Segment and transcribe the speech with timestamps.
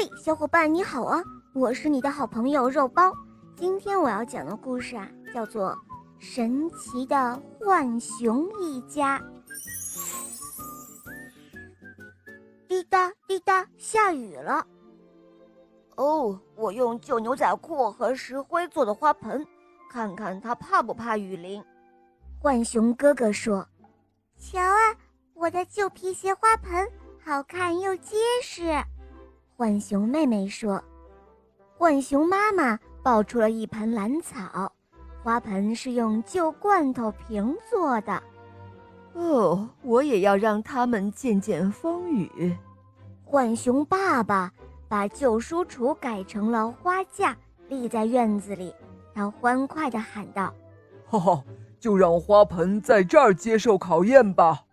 [0.00, 1.20] 嘿，小伙伴你好啊！
[1.52, 3.12] 我是你的好朋友肉包。
[3.56, 5.72] 今天我要讲的故事啊，叫做
[6.20, 9.18] 《神奇的浣熊一家》。
[12.68, 14.64] 滴答滴答，下雨了。
[15.96, 19.44] 哦，我用旧牛仔裤和石灰做的花盆，
[19.90, 21.60] 看看它怕不怕雨淋。
[22.40, 23.66] 浣熊哥哥说
[24.38, 24.94] ：“瞧啊，
[25.34, 26.88] 我的旧皮鞋花盆，
[27.20, 28.62] 好看又结实。”
[29.58, 30.80] 浣熊妹妹说
[31.78, 34.72] ：“浣熊妈妈抱出了一盆兰草，
[35.20, 38.22] 花盆是用旧罐头瓶做的。”
[39.14, 42.56] 哦，我也要让他们见见风雨。
[43.24, 44.52] 浣熊爸爸
[44.86, 48.72] 把旧书橱改成了花架，立在院子里。
[49.12, 50.54] 他欢快地喊道
[51.10, 51.44] ：“哈哈，
[51.80, 54.66] 就让花盆在这儿接受考验吧！”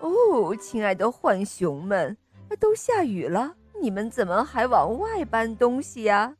[0.00, 2.16] 哦，亲爱的浣熊们，
[2.58, 3.54] 都下雨了。
[3.80, 6.36] 你们怎么还往外搬东西呀？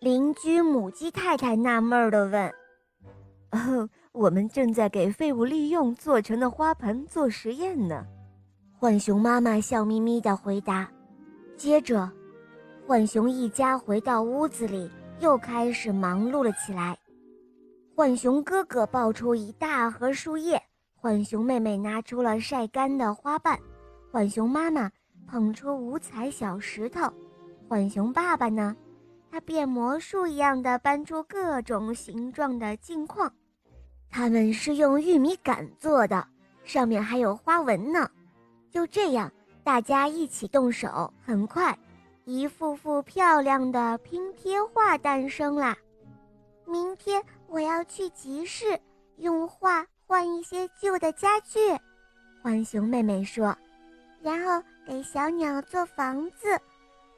[0.00, 2.54] 邻居母鸡太太纳闷的问。
[3.52, 8.04] “哦，我们正在给废物利用做成的花盆做实验呢。”
[8.78, 10.88] 浣熊妈妈笑眯眯的回答。
[11.56, 12.08] 接着，
[12.86, 14.88] 浣熊一家回到屋子里，
[15.20, 16.96] 又开始忙碌了起来。
[17.96, 20.62] 浣熊哥哥抱出一大盒树叶，
[21.00, 23.58] 浣熊妹妹拿出了晒干的花瓣，
[24.12, 24.88] 浣熊妈妈。
[25.30, 27.12] 捧出五彩小石头，
[27.68, 28.74] 浣熊爸爸呢？
[29.30, 33.30] 他变魔术一样的搬出各种形状的镜框，
[34.08, 36.26] 他们是用玉米杆做的，
[36.64, 38.10] 上面还有花纹呢。
[38.70, 39.30] 就这样，
[39.62, 41.78] 大家一起动手，很快，
[42.24, 45.76] 一幅幅漂亮的拼贴画诞生啦。
[46.64, 48.80] 明天我要去集市，
[49.18, 51.58] 用画换一些旧的家具。
[52.42, 53.54] 浣熊妹妹说，
[54.22, 54.66] 然后。
[54.88, 56.58] 给小鸟做房子，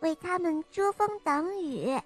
[0.00, 1.96] 为它们遮风挡雨。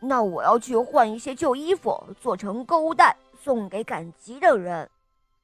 [0.00, 4.88] 那我要去换一些旧衣服，做成购物袋，送给赶集的人。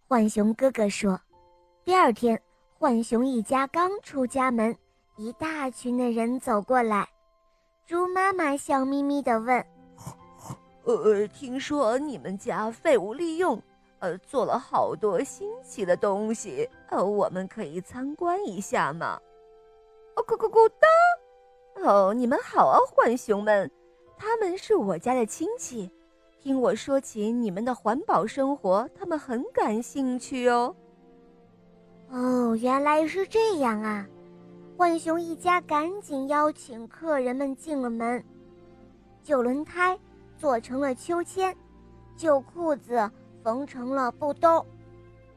[0.08, 1.20] 浣熊哥哥说。
[1.84, 2.40] 第二天，
[2.78, 4.74] 浣熊一家刚出家门，
[5.16, 7.06] 一大群的人走过来。
[7.86, 9.62] 猪妈妈笑眯眯地问
[10.84, 13.62] ：“呃，听说你们家废物利用？”
[14.02, 19.16] 呃，做了好多新奇的东西，呃，我们可以参观一下吗？
[20.16, 21.88] 哦，咕咕咕哒！
[21.88, 23.70] 哦，你们好啊，浣熊们，
[24.18, 25.88] 他们是我家的亲戚，
[26.40, 30.74] 听我说起你们的环保生活，他们很感兴趣哦。
[32.10, 34.04] 哦，原来是这样啊！
[34.76, 38.24] 浣熊一家赶紧邀请客人们进了门。
[39.22, 39.96] 旧轮胎
[40.36, 41.56] 做成了秋千，
[42.16, 43.08] 旧裤子。
[43.42, 44.64] 缝成了布兜，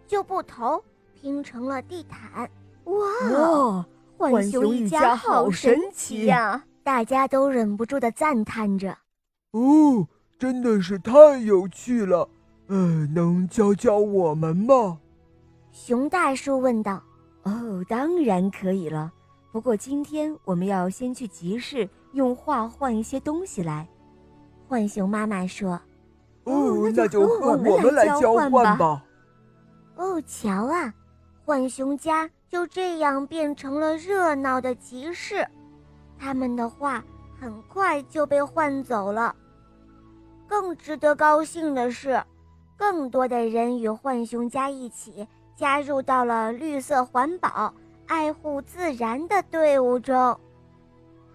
[0.07, 0.83] 旧布头
[1.13, 2.49] 拼成了地毯。
[2.83, 3.85] 哇，
[4.17, 6.63] 浣熊一家好神奇呀！
[6.83, 8.95] 大家都忍不住的赞叹着。
[9.51, 10.07] 哦，
[10.37, 12.29] 真的是太有趣了。
[12.67, 14.99] 呃，能教教我们吗？
[15.71, 17.01] 熊大叔问道。
[17.43, 19.11] 哦，当然可以了。
[19.51, 23.87] 不过今天我们要先去集市，用画换一些东西来。
[24.67, 25.79] 浣熊妈妈说。
[26.45, 29.03] 哦，那就和我们来交换吧。
[29.95, 30.93] 哦，瞧啊，
[31.45, 35.45] 浣熊家就这样变成了热闹的集市，
[36.17, 37.03] 他们的画
[37.39, 39.35] 很快就被换走了。
[40.47, 42.23] 更值得高兴的是，
[42.77, 47.73] 更多的人与浣熊家一起加入到了绿色环保、
[48.05, 50.15] 爱护自然的队伍中。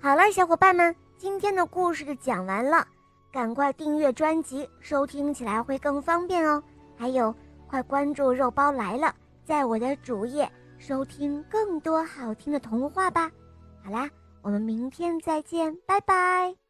[0.00, 2.87] 好了，小伙伴们，今天的故事就讲完了。
[3.33, 6.63] 赶快订阅专辑，收听起来会更方便哦。
[6.97, 7.35] 还有，
[7.67, 9.15] 快关注“肉包来了”，
[9.45, 13.31] 在我的主页收听更多好听的童话吧。
[13.85, 14.09] 好啦，
[14.43, 16.69] 我们明天再见，拜拜。